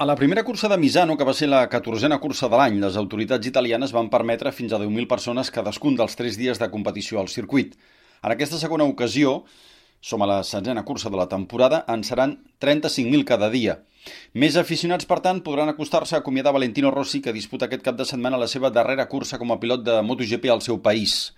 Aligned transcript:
A 0.00 0.06
la 0.06 0.14
primera 0.16 0.44
cursa 0.44 0.66
de 0.66 0.78
Misano, 0.78 1.14
que 1.18 1.24
va 1.28 1.34
ser 1.36 1.46
la 1.52 1.66
catorzena 1.68 2.16
cursa 2.22 2.48
de 2.48 2.56
l'any, 2.56 2.78
les 2.80 2.94
autoritats 2.96 3.44
italianes 3.50 3.90
van 3.92 4.06
permetre 4.08 4.48
fins 4.56 4.72
a 4.72 4.78
10.000 4.80 5.04
persones 5.06 5.50
cadascun 5.52 5.98
dels 5.98 6.14
tres 6.16 6.38
dies 6.40 6.56
de 6.56 6.68
competició 6.72 7.18
al 7.20 7.26
circuit. 7.28 7.74
En 8.24 8.32
aquesta 8.32 8.56
segona 8.56 8.86
ocasió, 8.88 9.42
som 10.00 10.22
a 10.24 10.28
la 10.30 10.38
setzena 10.40 10.86
cursa 10.88 11.10
de 11.12 11.18
la 11.20 11.26
temporada, 11.28 11.82
en 11.86 12.00
seran 12.08 12.32
35.000 12.64 13.26
cada 13.28 13.50
dia. 13.52 13.74
Més 14.32 14.56
aficionats, 14.56 15.04
per 15.04 15.18
tant, 15.20 15.42
podran 15.44 15.68
acostar-se 15.68 16.16
a 16.16 16.22
acomiadar 16.24 16.54
Valentino 16.56 16.88
Rossi, 16.94 17.20
que 17.20 17.36
disputa 17.36 17.68
aquest 17.68 17.84
cap 17.84 17.98
de 17.98 18.06
setmana 18.08 18.40
la 18.40 18.48
seva 18.48 18.70
darrera 18.72 19.04
cursa 19.04 19.36
com 19.36 19.52
a 19.52 19.58
pilot 19.60 19.84
de 19.84 19.98
MotoGP 20.00 20.48
al 20.48 20.62
seu 20.64 20.78
país. 20.80 21.34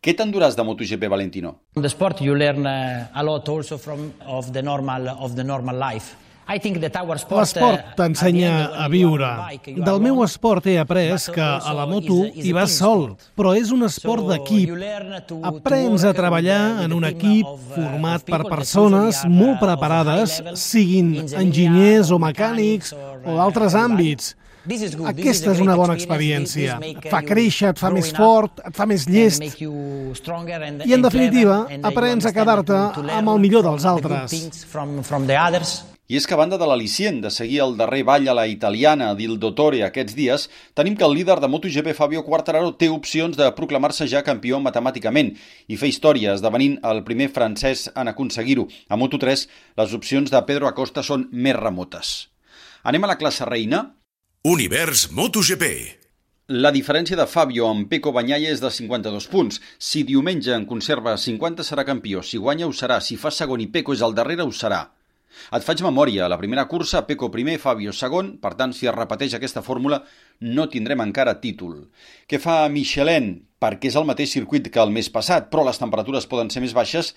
Què 0.00 0.14
t'enduràs 0.16 0.56
de 0.56 0.64
MotoGP, 0.64 1.12
Valentino? 1.12 1.58
The 1.76 1.92
sport 1.92 2.24
you 2.24 2.32
learn 2.40 2.64
uh, 2.64 3.12
a 3.12 3.26
lot 3.28 3.52
also 3.52 3.76
from 3.76 4.14
of 4.24 4.48
the 4.56 4.64
normal 4.64 5.12
of 5.12 5.36
the 5.36 5.44
normal 5.44 5.76
life. 5.76 6.16
L'esport 6.48 7.92
t'ensenya 7.98 8.52
a 8.80 8.88
viure. 8.88 9.28
Del 9.76 10.00
meu 10.00 10.22
esport 10.24 10.66
he 10.66 10.78
après 10.80 11.12
que 11.34 11.44
a 11.44 11.74
la 11.76 11.84
moto 11.86 12.22
hi 12.32 12.54
vas 12.56 12.78
sol, 12.80 13.10
però 13.36 13.52
és 13.58 13.70
un 13.74 13.84
esport 13.84 14.24
d'equip. 14.30 14.72
Aprens 15.44 16.06
a 16.08 16.14
treballar 16.16 16.84
en 16.86 16.96
un 16.96 17.04
equip 17.04 17.46
format 17.74 18.24
per 18.24 18.42
persones 18.48 19.24
molt 19.28 19.60
preparades, 19.60 20.40
siguin 20.56 21.14
enginyers 21.36 22.12
o 22.14 22.18
mecànics 22.22 22.94
o 22.96 23.36
d'altres 23.36 23.76
àmbits. 23.76 24.34
Aquesta 25.08 25.52
és 25.54 25.60
una 25.64 25.76
bona 25.78 25.94
experiència. 25.96 26.78
Et 26.84 27.06
fa 27.08 27.22
créixer, 27.24 27.70
et 27.72 27.80
fa 27.80 27.92
més 27.94 28.10
fort, 28.12 28.60
et 28.68 28.76
fa 28.76 28.84
més 28.88 29.06
llest. 29.08 29.44
I, 29.44 30.92
en 30.96 31.04
definitiva, 31.04 31.62
aprens 31.88 32.28
a 32.28 32.34
quedar-te 32.36 32.80
amb 33.20 33.36
el 33.36 33.40
millor 33.44 33.64
dels 33.68 33.88
altres. 33.88 34.36
I 36.08 36.16
és 36.16 36.24
que 36.24 36.32
a 36.32 36.38
banda 36.40 36.56
de 36.56 36.64
l'al·licient 36.64 37.18
de 37.20 37.28
seguir 37.28 37.58
el 37.60 37.74
darrer 37.76 38.00
ball 38.08 38.30
a 38.32 38.34
la 38.36 38.46
italiana 38.48 39.10
d'Il 39.12 39.34
Dottore 39.36 39.82
aquests 39.84 40.14
dies, 40.16 40.46
tenim 40.72 40.94
que 40.96 41.04
el 41.04 41.12
líder 41.12 41.36
de 41.36 41.50
MotoGP 41.52 41.92
Fabio 41.98 42.22
Quartararo 42.24 42.70
té 42.80 42.88
opcions 42.88 43.36
de 43.36 43.50
proclamar-se 43.52 44.08
ja 44.08 44.22
campió 44.24 44.56
matemàticament 44.64 45.34
i 45.68 45.76
fer 45.76 45.92
història, 45.92 46.32
esdevenint 46.32 46.78
el 46.80 47.02
primer 47.04 47.28
francès 47.36 47.90
en 47.92 48.08
aconseguir-ho. 48.08 48.64
A 48.88 48.96
Moto3 48.96 49.44
les 49.82 49.94
opcions 50.00 50.32
de 50.32 50.44
Pedro 50.48 50.72
Acosta 50.72 51.04
són 51.04 51.28
més 51.30 51.60
remotes. 51.60 52.16
Anem 52.88 53.04
a 53.04 53.12
la 53.12 53.20
classe 53.20 53.44
reina? 53.44 53.84
Univers 54.48 55.10
MotoGP. 55.12 55.72
La 56.48 56.72
diferència 56.72 57.20
de 57.20 57.28
Fabio 57.28 57.68
amb 57.68 57.84
Peco 57.92 58.16
Banyaya 58.16 58.56
és 58.56 58.64
de 58.64 58.72
52 58.72 59.28
punts. 59.28 59.60
Si 59.76 60.08
diumenge 60.08 60.56
en 60.56 60.64
conserva 60.64 61.18
50 61.20 61.68
serà 61.68 61.84
campió, 61.84 62.24
si 62.24 62.40
guanya 62.40 62.64
ho 62.64 62.72
serà, 62.72 63.02
si 63.04 63.20
fa 63.20 63.28
segon 63.28 63.60
i 63.60 63.68
Peco 63.68 63.92
és 63.92 64.00
al 64.00 64.16
darrere 64.16 64.48
ho 64.48 64.56
serà. 64.56 64.86
Et 65.56 65.64
faig 65.64 65.82
memòria, 65.84 66.28
la 66.30 66.38
primera 66.40 66.66
cursa, 66.70 67.04
Peco 67.08 67.30
primer, 67.32 67.58
Fabio 67.62 67.92
segon, 67.96 68.34
per 68.42 68.54
tant, 68.58 68.74
si 68.76 68.88
es 68.88 68.94
repeteix 68.94 69.36
aquesta 69.36 69.62
fórmula, 69.64 70.02
no 70.40 70.68
tindrem 70.72 71.04
encara 71.04 71.38
títol. 71.42 71.88
Què 72.28 72.40
fa 72.42 72.64
Michelin? 72.72 73.34
Perquè 73.58 73.90
és 73.90 73.96
el 73.98 74.06
mateix 74.06 74.32
circuit 74.36 74.68
que 74.70 74.80
el 74.82 74.92
mes 74.94 75.08
passat, 75.10 75.48
però 75.50 75.64
les 75.66 75.80
temperatures 75.80 76.28
poden 76.30 76.52
ser 76.54 76.62
més 76.62 76.76
baixes 76.76 77.14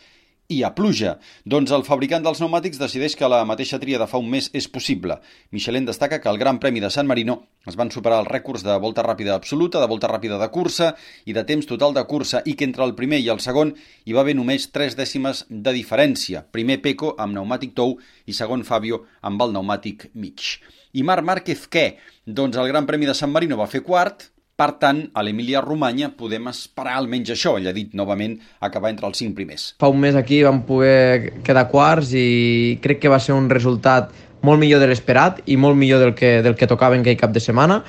i 0.52 0.62
a 0.68 0.74
pluja. 0.76 1.16
Doncs 1.48 1.72
el 1.76 1.86
fabricant 1.88 2.26
dels 2.26 2.42
pneumàtics 2.42 2.80
decideix 2.82 3.16
que 3.16 3.30
la 3.32 3.42
mateixa 3.48 3.80
tria 3.80 4.00
de 4.02 4.08
fa 4.12 4.20
un 4.20 4.28
mes 4.32 4.50
és 4.58 4.68
possible. 4.68 5.18
Michelin 5.56 5.88
destaca 5.88 6.20
que 6.20 6.30
al 6.30 6.40
Gran 6.42 6.60
Premi 6.60 6.84
de 6.84 6.90
San 6.92 7.08
Marino 7.08 7.38
es 7.70 7.78
van 7.80 7.92
superar 7.94 8.20
els 8.24 8.32
rècords 8.32 8.66
de 8.66 8.76
volta 8.84 9.06
ràpida 9.06 9.36
absoluta, 9.38 9.80
de 9.80 9.88
volta 9.88 10.10
ràpida 10.12 10.40
de 10.42 10.50
cursa 10.52 10.92
i 11.26 11.36
de 11.38 11.46
temps 11.48 11.70
total 11.70 11.96
de 11.96 12.04
cursa 12.10 12.42
i 12.46 12.58
que 12.60 12.68
entre 12.68 12.84
el 12.84 12.96
primer 12.98 13.22
i 13.22 13.30
el 13.32 13.40
segon 13.40 13.76
hi 14.04 14.18
va 14.18 14.26
haver 14.26 14.36
només 14.36 14.68
3 14.76 14.98
dècimes 15.00 15.46
de 15.50 15.76
diferència. 15.78 16.44
Primer 16.52 16.82
Peco 16.82 17.16
amb 17.18 17.36
pneumàtic 17.36 17.76
tou 17.78 17.96
i 18.26 18.36
segon 18.36 18.66
Fabio 18.68 19.06
amb 19.22 19.42
el 19.46 19.56
pneumàtic 19.56 20.10
mig. 20.14 20.58
I 20.92 21.06
Marc 21.08 21.24
Márquez 21.24 21.68
què? 21.72 21.86
Doncs 22.28 22.58
el 22.60 22.68
Gran 22.68 22.90
Premi 22.90 23.08
de 23.08 23.16
San 23.16 23.32
Marino 23.32 23.56
va 23.56 23.70
fer 23.72 23.86
quart, 23.86 24.31
per 24.56 24.72
tant, 24.82 25.04
a 25.18 25.24
l'Emília-Romanya 25.26 26.12
podem 26.18 26.50
esperar 26.52 26.98
almenys 27.00 27.32
això, 27.34 27.56
ell 27.58 27.70
ha 27.72 27.76
dit 27.76 27.96
novament, 27.98 28.36
acabar 28.62 28.92
entre 28.94 29.08
els 29.10 29.22
cinc 29.22 29.36
primers. 29.38 29.72
Fa 29.82 29.90
un 29.90 30.02
mes 30.04 30.18
aquí 30.18 30.42
vam 30.46 30.62
poder 30.68 31.42
quedar 31.46 31.68
quarts 31.72 32.14
i 32.18 32.80
crec 32.84 33.02
que 33.02 33.12
va 33.12 33.20
ser 33.20 33.34
un 33.34 33.50
resultat 33.50 34.12
molt 34.46 34.62
millor 34.62 34.82
de 34.82 34.90
l'esperat 34.90 35.42
i 35.50 35.58
molt 35.58 35.78
millor 35.78 36.02
del 36.02 36.16
que, 36.18 36.40
del 36.46 36.58
que 36.58 36.70
tocava 36.70 36.98
en 36.98 37.06
aquell 37.06 37.20
cap 37.20 37.34
de 37.34 37.42
setmana. 37.44 37.82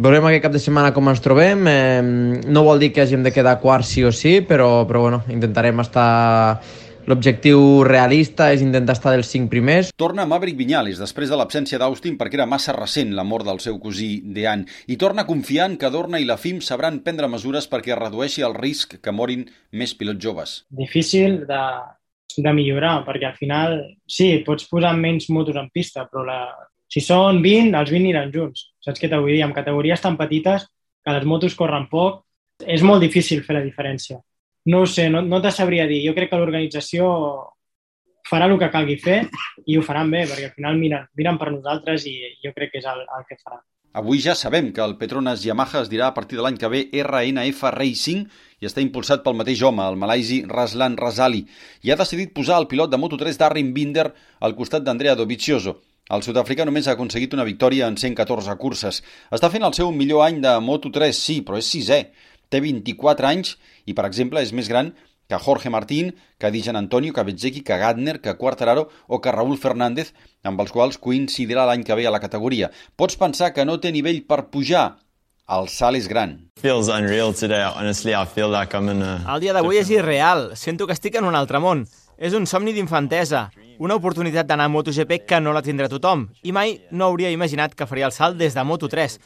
Veurem 0.00 0.24
aquest 0.26 0.44
cap 0.46 0.52
de 0.54 0.62
setmana 0.62 0.94
com 0.96 1.10
ens 1.12 1.20
trobem. 1.20 1.66
Eh, 1.68 2.02
no 2.48 2.64
vol 2.64 2.80
dir 2.80 2.92
que 2.94 3.02
hàgim 3.04 3.24
de 3.26 3.34
quedar 3.34 3.58
quarts 3.60 3.90
sí 3.94 4.04
o 4.06 4.12
sí, 4.14 4.38
però, 4.40 4.86
però 4.88 5.02
bueno, 5.04 5.22
intentarem 5.28 5.82
estar 5.82 6.60
L'objectiu 7.10 7.82
realista 7.82 8.52
és 8.54 8.60
intentar 8.62 8.94
estar 8.94 9.10
dels 9.10 9.30
cinc 9.32 9.48
primers. 9.50 9.88
Torna 9.98 10.28
Maverick 10.30 10.58
Viñales 10.60 11.00
després 11.02 11.32
de 11.32 11.38
l'absència 11.40 11.80
d'Austin 11.82 12.14
perquè 12.20 12.38
era 12.38 12.46
massa 12.46 12.74
recent 12.76 13.10
la 13.18 13.24
mort 13.26 13.48
del 13.48 13.58
seu 13.64 13.80
cosí 13.82 14.20
Dean 14.36 14.62
i 14.86 14.98
torna 15.00 15.24
confiant 15.26 15.74
que 15.80 15.90
Dorna 15.90 16.20
i 16.22 16.28
la 16.28 16.36
FIM 16.38 16.60
sabran 16.62 17.00
prendre 17.02 17.26
mesures 17.32 17.66
perquè 17.72 17.98
redueixi 17.98 18.46
el 18.46 18.54
risc 18.54 19.00
que 19.02 19.16
morin 19.16 19.42
més 19.74 19.96
pilots 19.98 20.22
joves. 20.22 20.54
Difícil 20.84 21.40
de, 21.50 21.64
de 22.46 22.54
millorar 22.54 23.00
perquè 23.08 23.32
al 23.32 23.36
final 23.40 23.80
sí, 24.06 24.30
pots 24.46 24.70
posar 24.70 24.94
menys 24.94 25.26
motos 25.34 25.58
en 25.58 25.66
pista 25.74 26.06
però 26.06 26.22
la, 26.30 26.40
si 26.86 27.02
són 27.02 27.42
20, 27.42 27.74
els 27.74 27.90
20 27.90 28.04
aniran 28.04 28.34
junts. 28.38 28.68
Saps 28.86 29.02
què 29.02 29.10
t'ho 29.10 29.24
vull 29.24 29.34
dir? 29.34 29.42
En 29.48 29.56
categories 29.58 30.06
tan 30.06 30.20
petites 30.20 30.70
que 31.02 31.18
les 31.18 31.26
motos 31.26 31.58
corren 31.58 31.90
poc, 31.90 32.22
és 32.62 32.86
molt 32.86 33.02
difícil 33.02 33.42
fer 33.42 33.58
la 33.58 33.66
diferència 33.66 34.22
no 34.70 34.82
ho 34.82 34.86
sé, 34.86 35.08
no, 35.10 35.22
no 35.22 35.40
te 35.42 35.52
sabria 35.54 35.86
dir. 35.90 36.02
Jo 36.06 36.14
crec 36.16 36.30
que 36.30 36.38
l'organització 36.40 37.08
farà 38.30 38.46
el 38.46 38.58
que 38.60 38.70
calgui 38.70 38.96
fer 39.00 39.24
i 39.66 39.76
ho 39.76 39.82
faran 39.82 40.12
bé, 40.12 40.26
perquè 40.30 40.50
al 40.50 40.54
final 40.56 40.78
miren, 40.78 41.10
miren 41.18 41.40
per 41.40 41.50
nosaltres 41.50 42.06
i 42.06 42.16
jo 42.44 42.54
crec 42.56 42.74
que 42.74 42.82
és 42.82 42.88
el, 42.88 43.04
el 43.18 43.26
que 43.28 43.38
farà. 43.40 43.60
Avui 44.00 44.20
ja 44.22 44.36
sabem 44.38 44.68
que 44.70 44.82
el 44.84 44.92
Petronas 45.00 45.42
Yamaha 45.42 45.80
es 45.82 45.88
dirà 45.90 46.12
a 46.12 46.14
partir 46.14 46.38
de 46.38 46.44
l'any 46.44 46.60
que 46.60 46.68
ve 46.70 46.84
RNF 46.94 47.64
Racing 47.74 48.20
i 48.62 48.68
està 48.68 48.84
impulsat 48.84 49.24
pel 49.24 49.34
mateix 49.34 49.64
home, 49.66 49.82
el 49.82 49.98
malaisi 49.98 50.44
Raslan 50.46 50.94
Razali, 51.00 51.40
i 51.82 51.90
ha 51.90 51.98
decidit 51.98 52.30
posar 52.36 52.60
el 52.62 52.68
pilot 52.70 52.92
de 52.92 53.00
Moto3 53.02 53.40
Darren 53.40 53.72
Binder 53.74 54.06
al 54.38 54.54
costat 54.54 54.86
d'Andrea 54.86 55.16
Dovizioso. 55.18 55.80
El 56.10 56.22
sud-africà 56.22 56.62
només 56.66 56.86
ha 56.86 56.94
aconseguit 56.94 57.34
una 57.34 57.46
victòria 57.46 57.88
en 57.90 57.98
114 57.98 58.54
curses. 58.62 59.02
Està 59.34 59.50
fent 59.50 59.66
el 59.66 59.74
seu 59.74 59.90
millor 59.94 60.22
any 60.26 60.38
de 60.42 60.54
Moto3, 60.62 61.10
sí, 61.14 61.40
però 61.46 61.58
és 61.58 61.74
sisè 61.74 62.00
té 62.50 62.60
24 62.60 63.30
anys 63.30 63.56
i, 63.86 63.94
per 63.94 64.04
exemple, 64.08 64.42
és 64.42 64.52
més 64.52 64.68
gran 64.68 64.92
que 65.30 65.38
Jorge 65.38 65.70
Martín, 65.70 66.16
que 66.42 66.50
Dijan 66.50 66.76
Antonio, 66.76 67.14
que 67.14 67.22
Bezzecchi, 67.22 67.62
que 67.62 67.78
Gardner, 67.78 68.20
que 68.20 68.34
Quartararo 68.34 68.88
o 69.06 69.20
que 69.22 69.30
Raúl 69.30 69.56
Fernández, 69.62 70.10
amb 70.42 70.60
els 70.60 70.74
quals 70.74 70.98
coincidirà 70.98 71.68
l'any 71.68 71.86
que 71.86 71.94
ve 71.94 72.08
a 72.10 72.10
la 72.10 72.20
categoria. 72.20 72.72
Pots 72.98 73.16
pensar 73.16 73.52
que 73.54 73.64
no 73.64 73.78
té 73.78 73.94
nivell 73.94 74.24
per 74.26 74.48
pujar, 74.50 74.98
el 75.50 75.70
salt 75.70 75.98
és 75.98 76.06
gran. 76.10 76.36
Feels 76.62 76.90
unreal 76.90 77.32
today. 77.34 77.62
Honestly, 77.62 78.12
I 78.14 78.26
feel 78.26 78.50
like 78.50 78.76
I'm 78.76 78.90
in 78.90 79.02
a... 79.02 79.16
El 79.34 79.42
dia 79.42 79.54
d'avui 79.54 79.80
és 79.80 79.90
irreal. 79.90 80.50
Sento 80.58 80.86
que 80.86 80.94
estic 80.94 81.18
en 81.18 81.26
un 81.26 81.38
altre 81.38 81.62
món. 81.62 81.86
És 82.20 82.34
un 82.36 82.44
somni 82.46 82.74
d'infantesa, 82.76 83.46
una 83.80 83.96
oportunitat 83.96 84.46
d'anar 84.46 84.66
a 84.68 84.72
MotoGP 84.74 85.22
que 85.24 85.38
no 85.40 85.54
la 85.56 85.62
tindrà 85.64 85.88
tothom, 85.88 86.26
i 86.44 86.52
mai 86.52 86.74
no 86.92 87.06
hauria 87.06 87.30
imaginat 87.32 87.72
que 87.74 87.88
faria 87.88 88.10
el 88.10 88.12
salt 88.12 88.36
des 88.36 88.52
de 88.54 88.66
Moto3. 88.66 89.16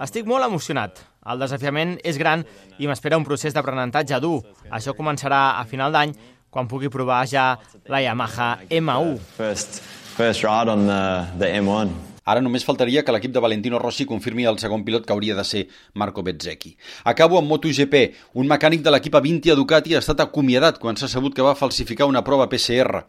Estic 0.00 0.24
molt 0.24 0.46
emocionat. 0.46 1.02
El 1.28 1.42
desafiament 1.42 1.98
és 2.08 2.16
gran 2.16 2.40
i 2.80 2.88
m'espera 2.88 3.18
un 3.20 3.24
procés 3.26 3.52
d'aprenentatge 3.52 4.20
dur. 4.24 4.38
Això 4.72 4.94
començarà 4.96 5.58
a 5.60 5.66
final 5.68 5.92
d'any, 5.92 6.14
quan 6.50 6.68
pugui 6.70 6.88
provar 6.88 7.26
ja 7.28 7.52
la 7.92 8.00
Yamaha 8.00 8.52
M1. 8.70 9.18
First, 9.36 9.82
first 10.16 10.46
ride 10.46 10.72
on 10.72 10.86
the, 10.88 11.02
the 11.38 11.52
M1. 11.60 12.09
Ara 12.30 12.42
només 12.44 12.64
faltaria 12.66 13.02
que 13.02 13.12
l'equip 13.14 13.32
de 13.34 13.42
Valentino 13.42 13.78
Rossi 13.82 14.04
confirmi 14.06 14.44
el 14.46 14.58
segon 14.62 14.84
pilot 14.86 15.06
que 15.06 15.14
hauria 15.14 15.34
de 15.34 15.44
ser 15.46 15.64
Marco 15.94 16.22
Bezzecchi. 16.22 16.76
Acabo 17.12 17.38
amb 17.40 17.50
MotoGP. 17.50 18.02
Un 18.38 18.50
mecànic 18.50 18.84
de 18.86 18.92
l'equip 18.94 19.16
A20 19.18 19.50
a 19.50 19.56
Ducati 19.58 19.96
ha 19.96 20.02
estat 20.04 20.22
acomiadat 20.22 20.78
quan 20.78 21.00
s'ha 21.00 21.10
sabut 21.10 21.34
que 21.34 21.46
va 21.46 21.56
falsificar 21.58 22.06
una 22.10 22.22
prova 22.26 22.46
PCR. 22.52 23.02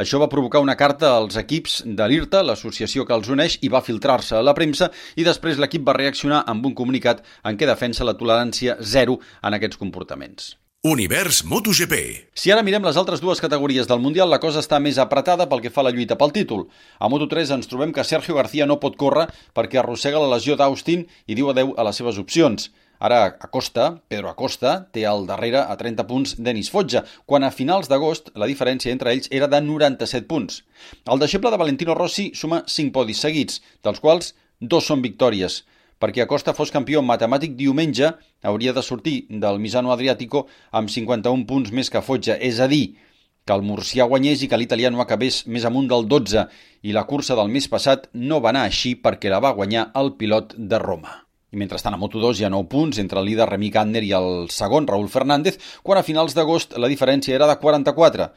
Això 0.00 0.18
va 0.22 0.30
provocar 0.32 0.64
una 0.64 0.78
carta 0.80 1.12
als 1.20 1.38
equips 1.38 1.82
de 1.86 2.10
l'IRTA, 2.10 2.42
l'associació 2.42 3.06
que 3.06 3.14
els 3.14 3.30
uneix, 3.30 3.60
i 3.62 3.70
va 3.70 3.84
filtrar-se 3.84 4.38
a 4.38 4.42
la 4.42 4.56
premsa 4.58 4.90
i 5.14 5.26
després 5.26 5.62
l'equip 5.62 5.86
va 5.86 5.98
reaccionar 6.00 6.42
amb 6.50 6.66
un 6.66 6.74
comunicat 6.74 7.22
en 7.44 7.58
què 7.60 7.70
defensa 7.70 8.06
la 8.06 8.18
tolerància 8.18 8.78
zero 8.80 9.20
en 9.42 9.54
aquests 9.54 9.78
comportaments. 9.78 10.54
Univers 10.86 11.46
MotoGP. 11.48 11.94
Si 12.36 12.50
ara 12.52 12.60
mirem 12.60 12.84
les 12.84 12.98
altres 13.00 13.22
dues 13.24 13.38
categories 13.40 13.86
del 13.88 14.02
Mundial, 14.04 14.28
la 14.28 14.38
cosa 14.42 14.60
està 14.60 14.76
més 14.84 14.98
apretada 15.00 15.46
pel 15.48 15.62
que 15.64 15.70
fa 15.72 15.80
a 15.80 15.86
la 15.86 15.92
lluita 15.96 16.18
pel 16.20 16.34
títol. 16.36 16.66
A 17.00 17.08
Moto3 17.08 17.54
ens 17.56 17.70
trobem 17.70 17.94
que 17.96 18.04
Sergio 18.04 18.36
García 18.36 18.66
no 18.68 18.76
pot 18.82 18.98
córrer 19.00 19.24
perquè 19.56 19.80
arrossega 19.80 20.20
la 20.20 20.28
lesió 20.34 20.58
d'Austin 20.60 21.06
i 21.24 21.38
diu 21.38 21.48
adeu 21.48 21.72
a 21.80 21.88
les 21.88 21.96
seves 21.96 22.20
opcions. 22.20 22.68
Ara 23.00 23.22
Acosta, 23.48 23.94
Pedro 24.12 24.28
Acosta, 24.28 24.76
té 24.92 25.06
al 25.08 25.24
darrere 25.24 25.64
a 25.64 25.72
30 25.80 26.04
punts 26.04 26.36
Denis 26.36 26.68
Fotja, 26.68 27.06
quan 27.24 27.48
a 27.48 27.54
finals 27.62 27.88
d'agost 27.88 28.34
la 28.36 28.44
diferència 28.52 28.92
entre 28.92 29.16
ells 29.16 29.32
era 29.32 29.48
de 29.48 29.64
97 29.64 30.28
punts. 30.28 30.66
El 31.08 31.24
deixeble 31.24 31.48
de 31.48 31.64
Valentino 31.64 31.96
Rossi 31.96 32.34
suma 32.36 32.60
5 32.68 32.92
podis 32.92 33.24
seguits, 33.24 33.62
dels 33.80 34.04
quals 34.04 34.34
dos 34.60 34.92
són 34.92 35.00
victòries 35.00 35.62
perquè 36.00 36.24
Acosta 36.24 36.54
fos 36.54 36.72
campió 36.74 37.02
matemàtic 37.02 37.56
diumenge, 37.58 38.12
hauria 38.42 38.74
de 38.76 38.82
sortir 38.82 39.16
del 39.28 39.58
Misano 39.62 39.92
Adriàtico 39.94 40.46
amb 40.70 40.90
51 40.90 41.46
punts 41.48 41.72
més 41.72 41.90
que 41.90 42.02
Fotja, 42.02 42.38
és 42.38 42.60
a 42.60 42.68
dir, 42.68 42.96
que 43.44 43.52
el 43.52 43.64
murcià 43.64 44.06
guanyés 44.08 44.42
i 44.42 44.48
que 44.48 44.56
l'italià 44.56 44.90
no 44.90 45.02
acabés 45.04 45.42
més 45.46 45.66
amunt 45.68 45.90
del 45.90 46.08
12 46.08 46.46
i 46.88 46.94
la 46.96 47.04
cursa 47.08 47.36
del 47.36 47.52
mes 47.52 47.68
passat 47.68 48.08
no 48.14 48.40
va 48.40 48.54
anar 48.54 48.64
així 48.68 48.94
perquè 48.96 49.32
la 49.32 49.42
va 49.44 49.52
guanyar 49.58 49.90
el 50.00 50.14
pilot 50.20 50.56
de 50.56 50.80
Roma. 50.80 51.20
I 51.54 51.60
mentrestant 51.60 51.94
a 51.94 52.00
Moto2 52.00 52.40
hi 52.40 52.46
ha 52.48 52.50
9 52.50 52.66
punts 52.72 52.98
entre 52.98 53.20
el 53.20 53.28
líder 53.30 53.46
Remy 53.50 53.70
Gantner 53.70 54.02
i 54.02 54.12
el 54.16 54.48
segon 54.50 54.88
Raúl 54.90 55.10
Fernández, 55.12 55.60
quan 55.86 56.00
a 56.00 56.06
finals 56.06 56.34
d'agost 56.34 56.74
la 56.80 56.90
diferència 56.90 57.36
era 57.36 57.46
de 57.50 57.58
44. 57.60 58.30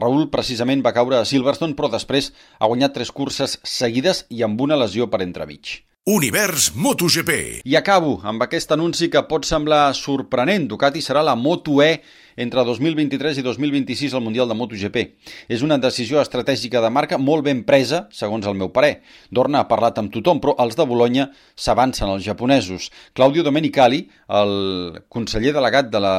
Raúl 0.00 0.26
precisament 0.32 0.82
va 0.82 0.96
caure 0.96 1.20
a 1.20 1.28
Silverstone, 1.28 1.76
però 1.78 1.92
després 1.92 2.32
ha 2.58 2.66
guanyat 2.66 2.96
tres 2.96 3.14
curses 3.14 3.60
seguides 3.62 4.24
i 4.30 4.42
amb 4.42 4.60
una 4.60 4.80
lesió 4.80 5.06
per 5.12 5.22
entremig. 5.22 5.84
Univers 6.06 6.74
MotoGP. 6.76 7.30
I 7.64 7.76
acabo 7.78 8.18
amb 8.28 8.42
aquest 8.44 8.74
anunci 8.74 9.06
que 9.08 9.22
pot 9.24 9.46
semblar 9.48 9.94
sorprenent. 9.96 10.66
Ducati 10.68 11.00
serà 11.00 11.22
la 11.24 11.32
Moto 11.32 11.78
E 11.80 12.02
entre 12.36 12.60
2023 12.68 13.40
i 13.40 13.44
2026 13.46 14.12
al 14.12 14.20
Mundial 14.20 14.50
de 14.50 14.52
MotoGP. 14.52 14.98
És 15.48 15.62
una 15.64 15.78
decisió 15.80 16.20
estratègica 16.20 16.82
de 16.84 16.90
marca 16.92 17.16
molt 17.16 17.46
ben 17.46 17.62
presa, 17.64 18.02
segons 18.12 18.44
el 18.44 18.52
meu 18.52 18.68
parer. 18.68 18.98
Dorna 19.32 19.62
ha 19.64 19.70
parlat 19.70 19.96
amb 20.02 20.12
tothom, 20.12 20.44
però 20.44 20.52
els 20.60 20.76
de 20.76 20.84
Bologna 20.84 21.30
s'avancen 21.56 22.12
els 22.12 22.28
japonesos. 22.28 22.90
Claudio 23.16 23.40
Domenicali, 23.48 24.02
el 24.28 25.00
conseller 25.08 25.56
delegat 25.56 25.88
de 25.88 26.04
la 26.04 26.18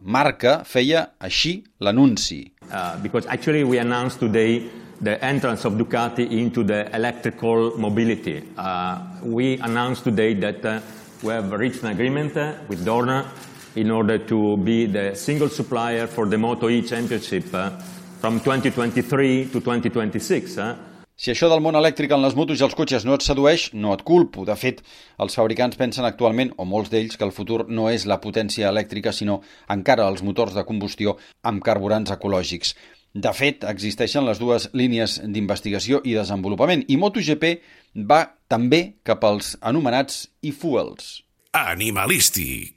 marca, 0.00 0.62
feia 0.64 1.10
així 1.20 1.58
l'anunci. 1.84 2.40
Uh, 2.72 2.96
because 3.04 3.28
actually 3.28 3.68
we 3.68 3.76
announced 3.76 4.18
today 4.18 4.64
the 5.00 5.22
entrance 5.24 5.64
of 5.64 5.74
Ducati 5.74 6.30
into 6.30 6.64
the 6.64 6.94
electrical 6.94 7.76
mobility. 7.78 8.42
Uh, 8.56 9.00
we 9.22 9.58
announced 9.58 10.04
today 10.04 10.34
that 10.34 10.64
uh, 10.64 10.80
we 11.22 11.32
have 11.32 11.52
reached 11.52 11.82
an 11.82 11.90
agreement 11.90 12.36
uh, 12.36 12.54
with 12.68 12.84
Dorna 12.84 13.26
in 13.74 13.90
order 13.90 14.18
to 14.18 14.56
be 14.58 14.86
the 14.86 15.14
single 15.14 15.48
supplier 15.48 16.06
for 16.06 16.26
the 16.26 16.38
Moto 16.38 16.68
E 16.68 16.82
Championship 16.82 17.52
uh, 17.54 17.70
from 18.20 18.40
2023 18.40 19.46
to 19.46 19.60
2026. 19.60 20.58
Uh. 20.58 20.76
Si 21.16 21.30
això 21.32 21.48
del 21.48 21.62
món 21.64 21.76
elèctric 21.78 22.12
en 22.12 22.20
les 22.20 22.34
motos 22.36 22.60
i 22.60 22.64
els 22.66 22.74
cotxes 22.76 23.06
no 23.08 23.14
et 23.16 23.24
sedueix, 23.24 23.70
no 23.72 23.94
et 23.96 24.02
culpo. 24.04 24.44
De 24.44 24.52
fet, 24.52 24.82
els 25.24 25.36
fabricants 25.38 25.78
pensen 25.80 26.04
actualment, 26.04 26.50
o 26.60 26.66
molts 26.68 26.90
d'ells, 26.92 27.16
que 27.16 27.24
el 27.24 27.32
futur 27.32 27.62
no 27.72 27.86
és 27.88 28.04
la 28.04 28.18
potència 28.20 28.68
elèctrica, 28.68 29.14
sinó 29.16 29.38
encara 29.72 30.08
els 30.12 30.20
motors 30.20 30.52
de 30.52 30.66
combustió 30.68 31.16
amb 31.40 31.64
carburants 31.64 32.12
ecològics. 32.12 32.74
De 33.16 33.30
fet, 33.32 33.62
existeixen 33.64 34.26
les 34.28 34.40
dues 34.42 34.66
línies 34.76 35.16
d'investigació 35.24 36.02
i 36.04 36.12
desenvolupament 36.18 36.82
i 36.92 36.98
MotoGP 37.00 37.54
va 38.10 38.18
també 38.52 38.82
cap 39.08 39.24
als 39.24 39.54
anomenats 39.64 40.26
e-fuels. 40.44 41.22
Animalístic. 41.56 42.76